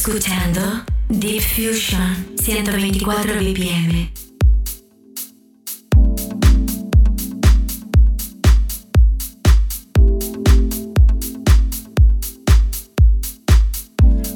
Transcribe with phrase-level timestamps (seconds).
[0.00, 0.62] escuchando
[1.10, 4.10] Deep Fusion 124 BPM.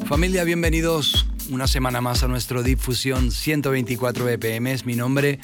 [0.06, 4.66] Familia, bienvenidos una semana más a nuestro Deep Fusion 124 BPM.
[4.66, 5.38] Es mi nombre,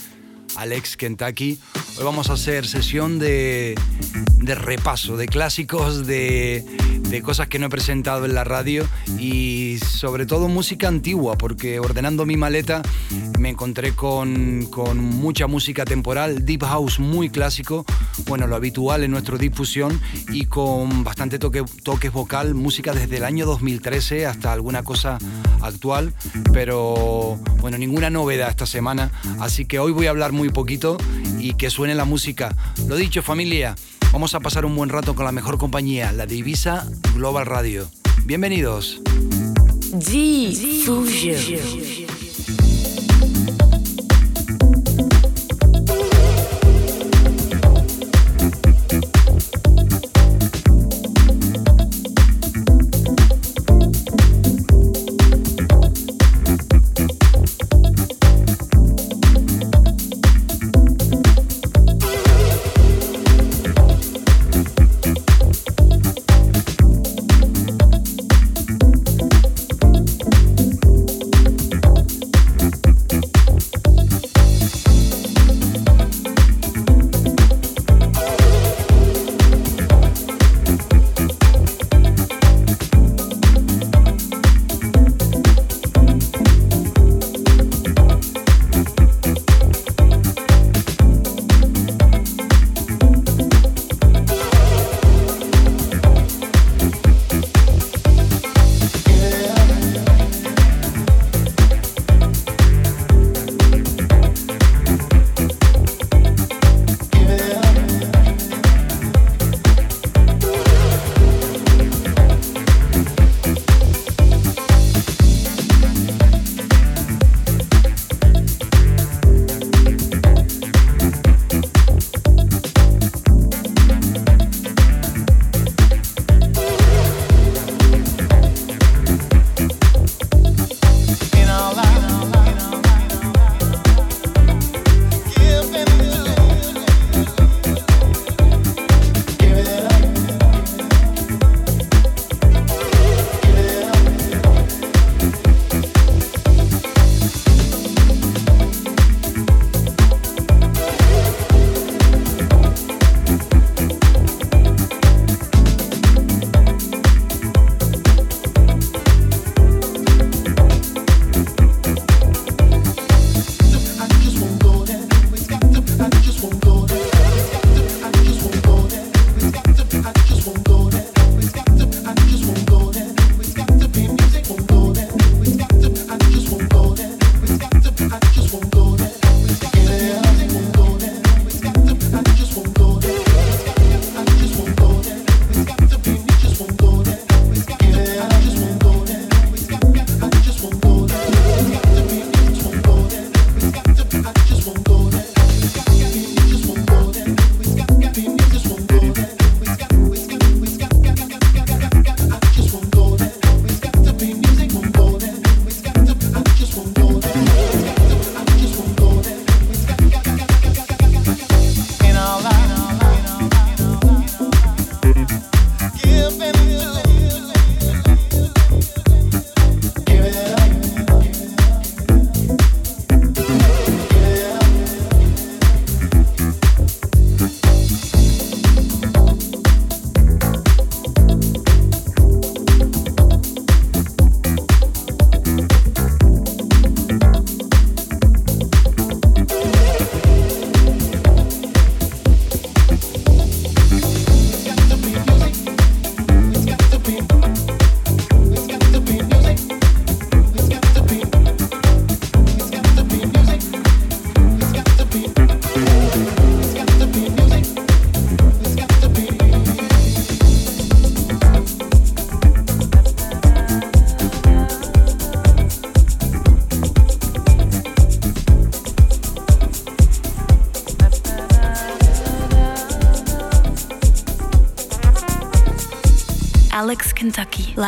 [0.57, 1.59] Alex Kentucky.
[1.99, 3.75] Hoy vamos a hacer sesión de,
[4.37, 6.65] de repaso, de clásicos, de,
[7.11, 8.87] de cosas que no he presentado en la radio
[9.19, 12.83] y sobre todo música antigua, porque ordenando mi maleta
[13.39, 17.85] me encontré con, con mucha música temporal, deep house muy clásico,
[18.27, 23.25] bueno, lo habitual en nuestro difusión y con bastante toque, toques vocal, música desde el
[23.25, 25.19] año 2013 hasta alguna cosa
[25.61, 26.15] actual,
[26.53, 29.11] pero bueno, ninguna novedad esta semana,
[29.41, 30.97] así que hoy voy a hablar muy poquito
[31.41, 32.55] y que suene la música.
[32.89, 33.75] Lo dicho, familia.
[34.13, 37.89] Vamos a pasar un buen rato con la mejor compañía, la Divisa Global Radio.
[38.27, 39.01] Bienvenidos.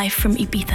[0.08, 0.71] From Ibiza.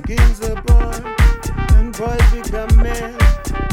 [0.00, 1.04] begins are born,
[1.74, 3.18] and boys become men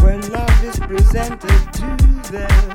[0.02, 2.75] when love is presented to them.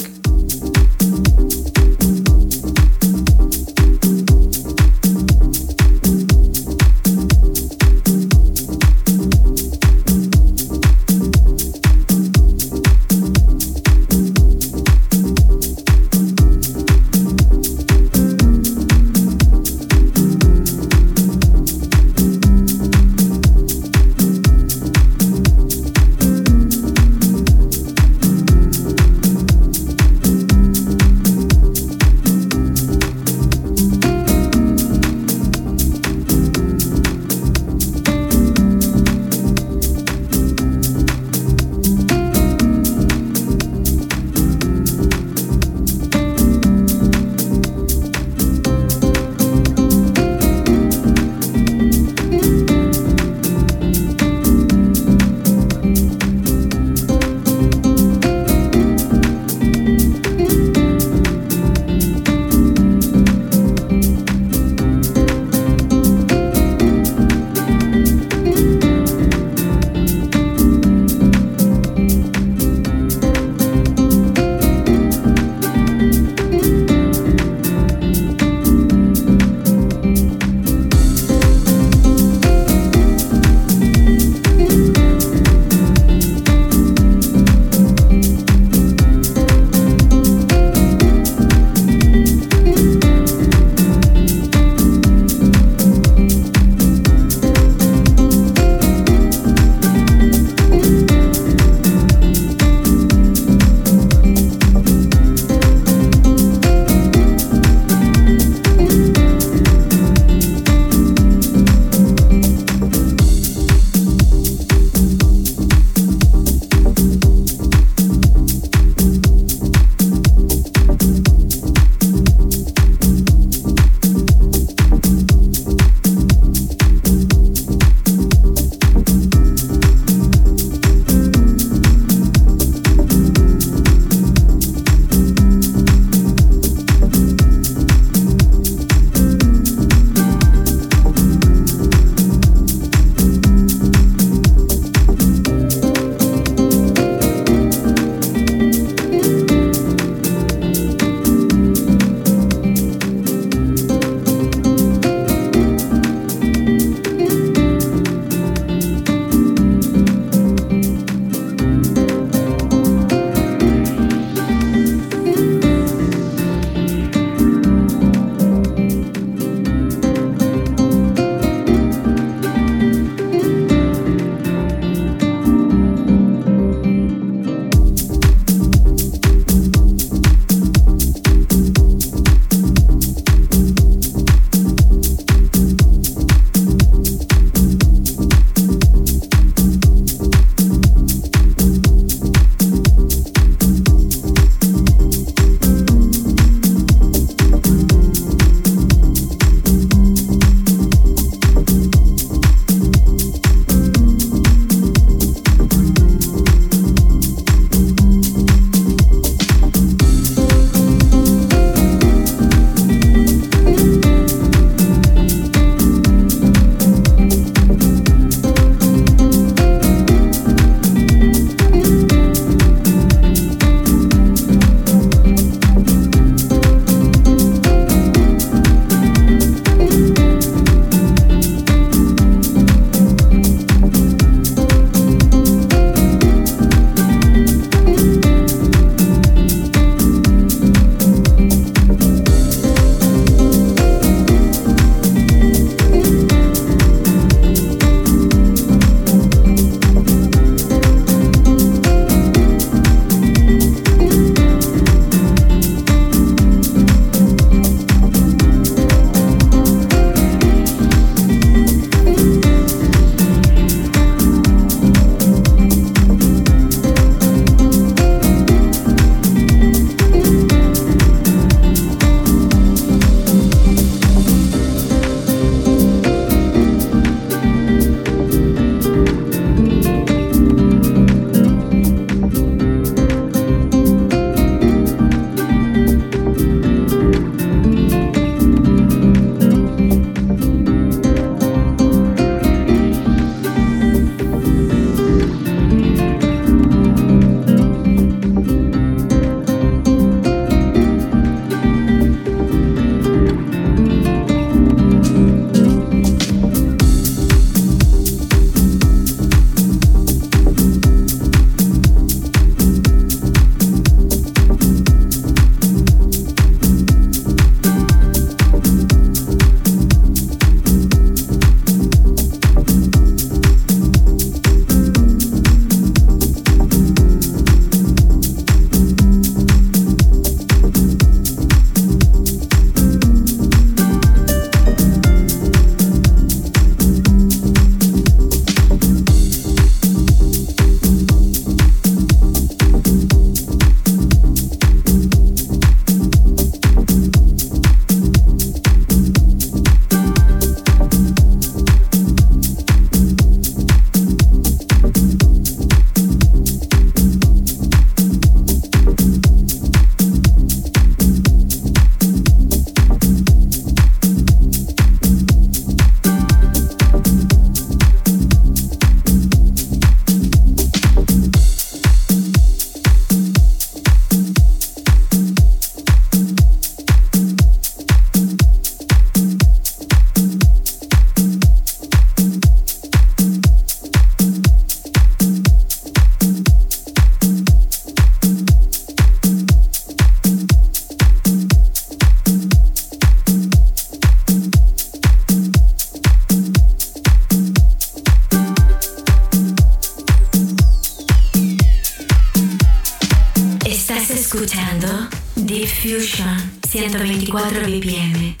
[405.81, 408.40] Fusion 124 BPM.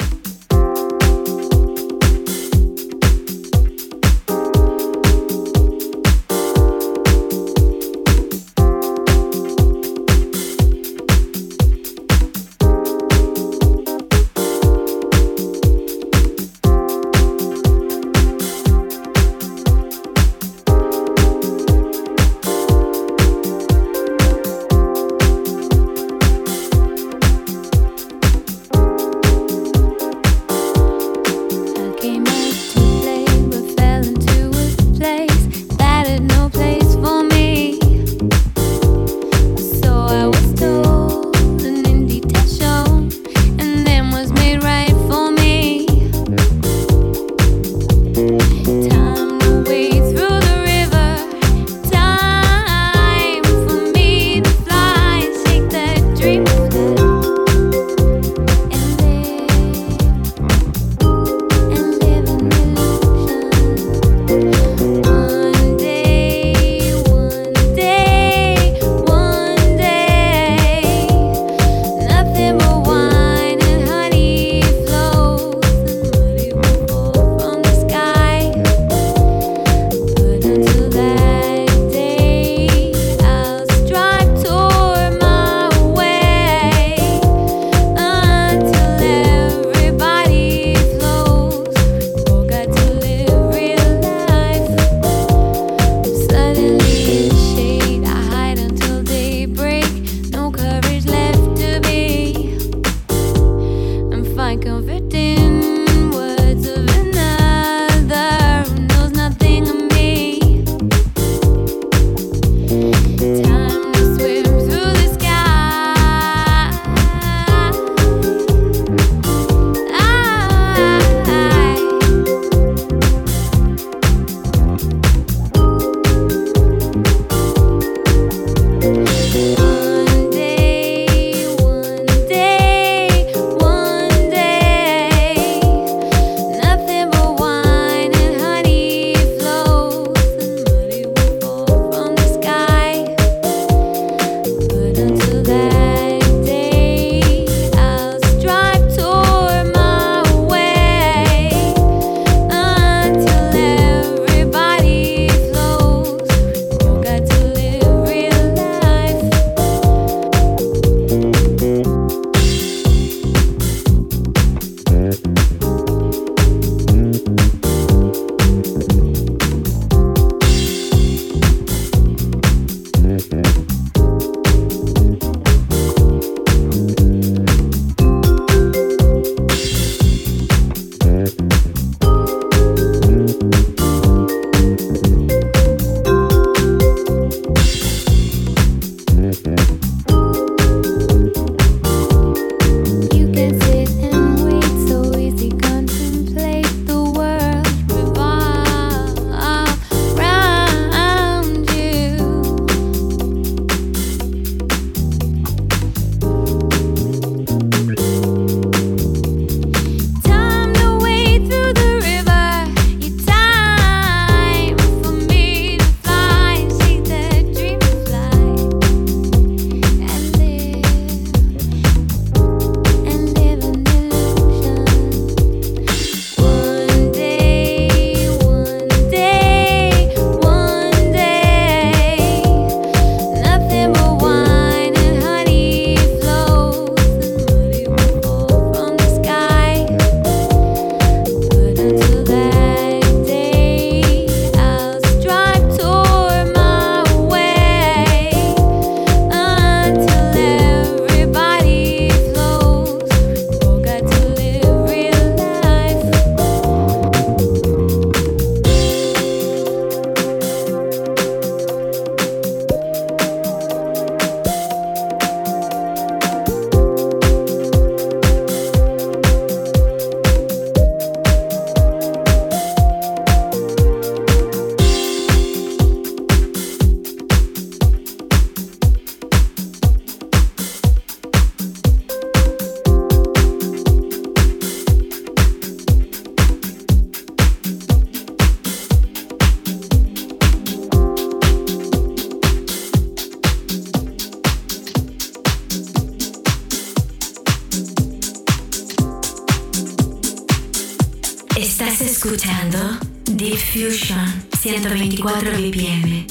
[303.71, 306.25] Fusion 124 BPM.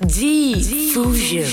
[0.00, 1.46] Diffusion.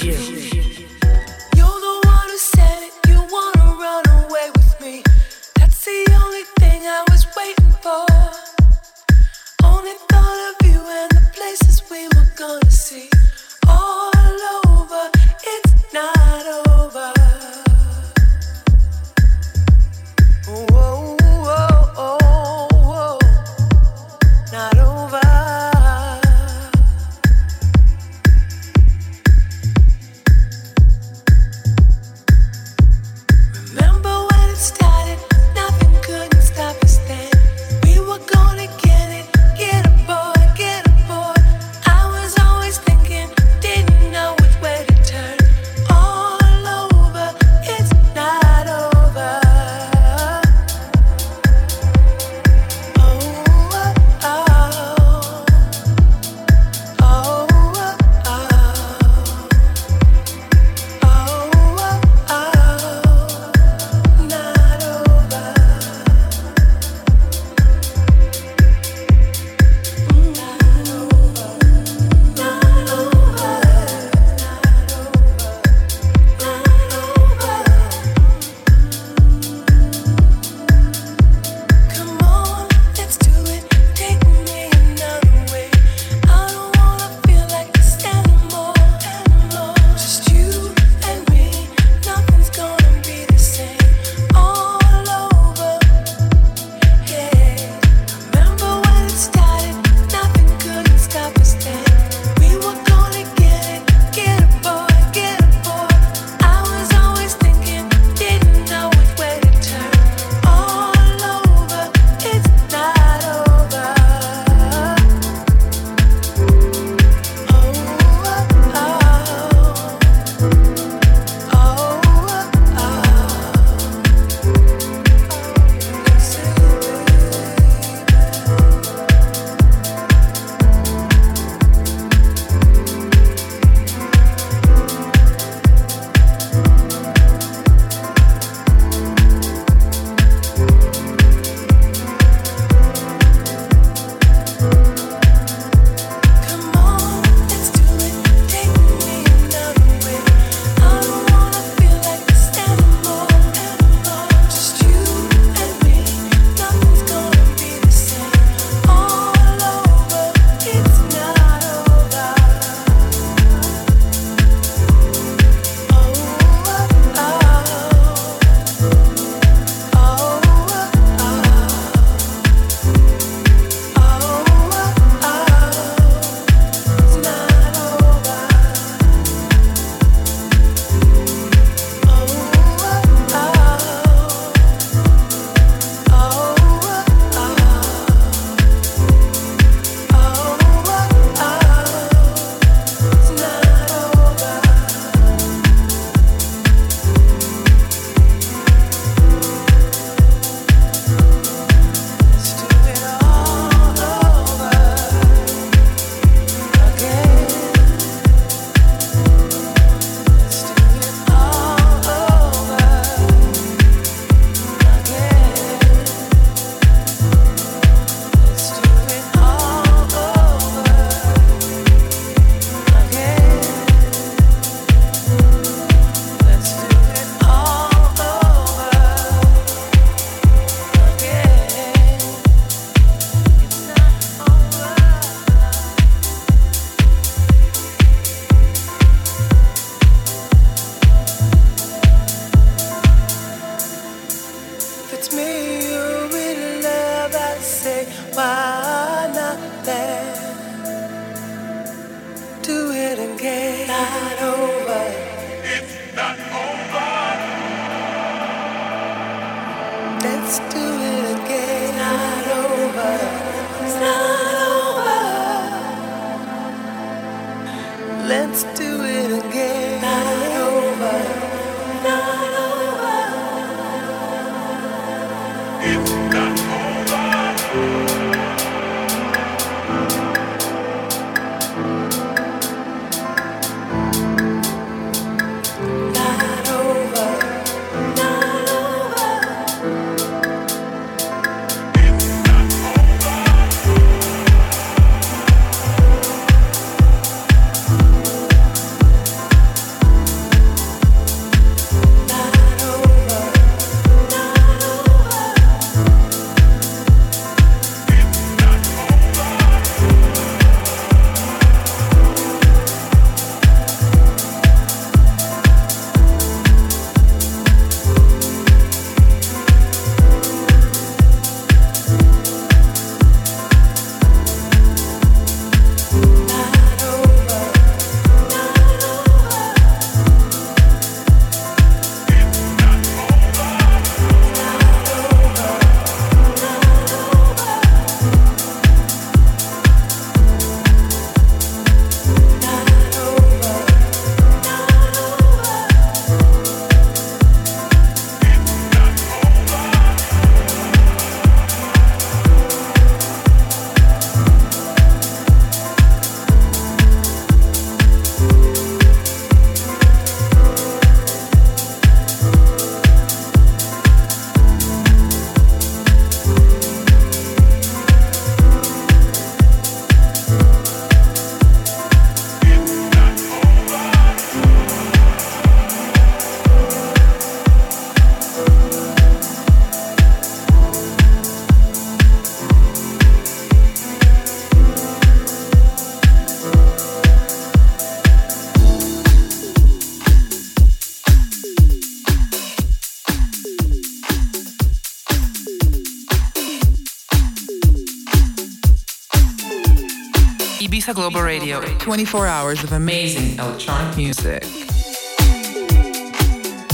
[401.14, 404.64] Global Radio, 24 hours of amazing electronic music.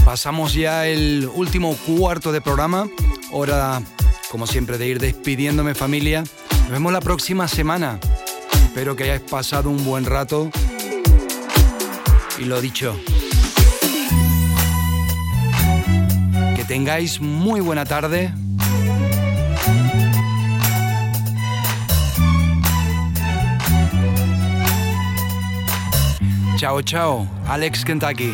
[0.04, 2.90] Pasamos ya el último cuarto de programa.
[3.32, 3.82] Hora,
[4.30, 6.24] como siempre, de ir despidiéndome familia.
[6.64, 8.00] Nos vemos la próxima semana.
[8.66, 10.50] Espero que hayáis pasado un buen rato.
[12.40, 12.96] Y lo dicho,
[16.56, 18.34] que tengáis muy buena tarde.
[26.60, 27.26] Chao, chao.
[27.48, 28.34] Alex Kentucky.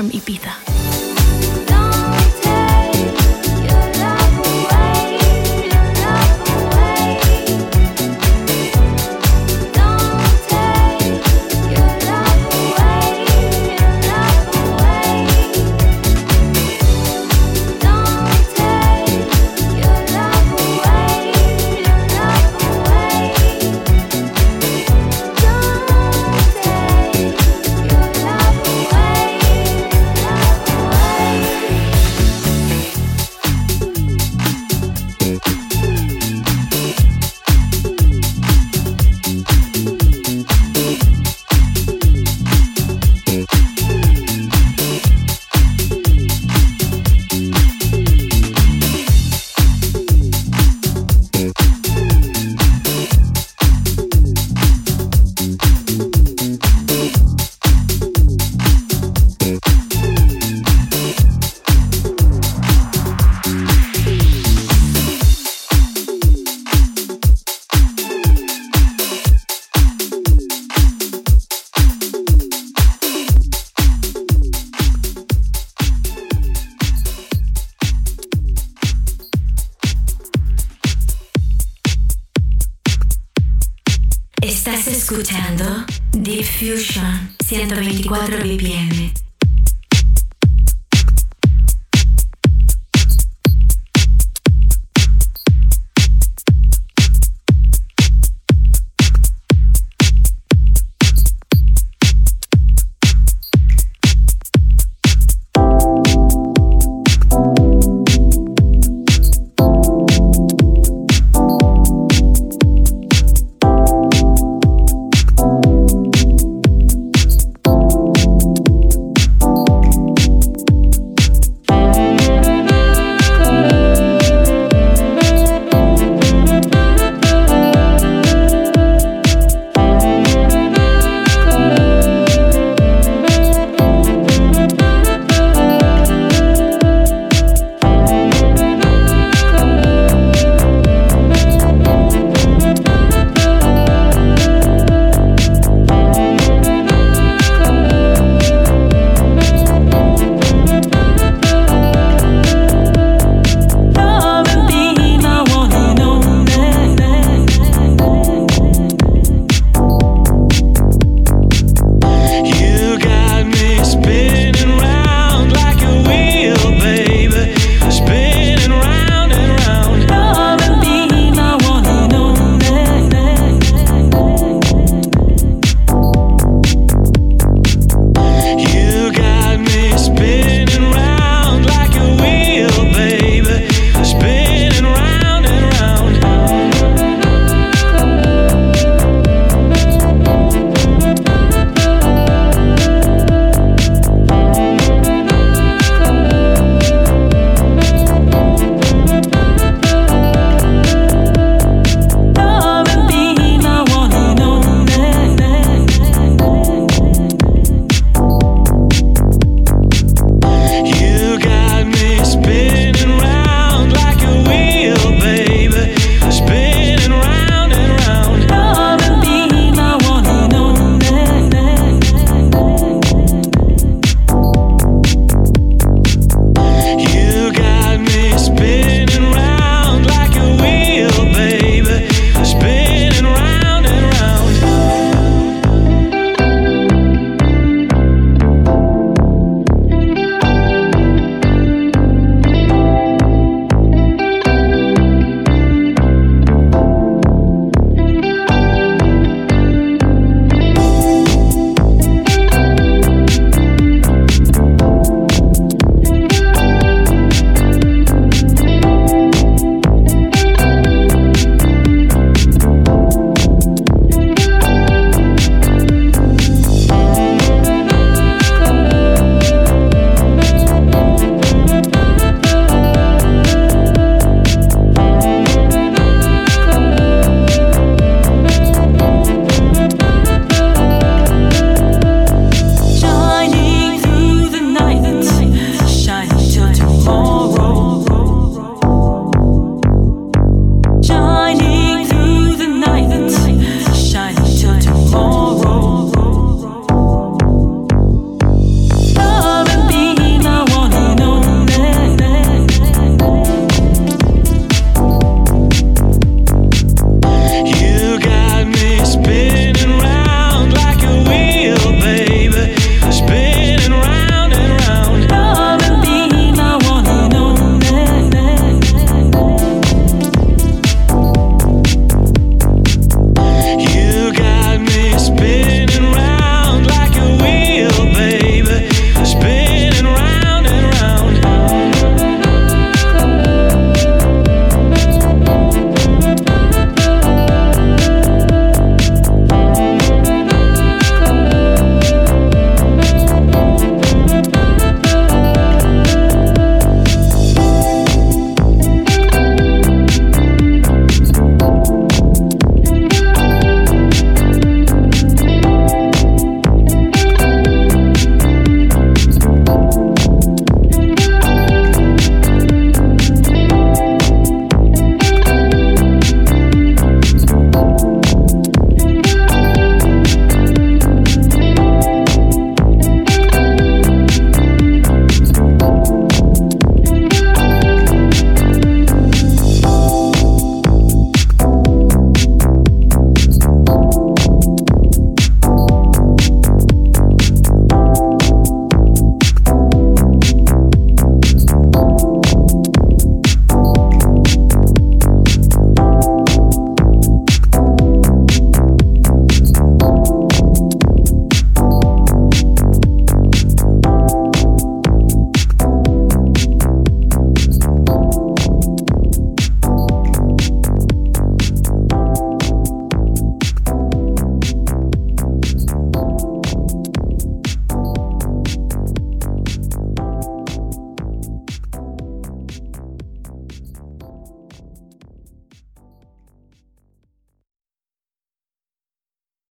[0.00, 0.59] from Ibiza.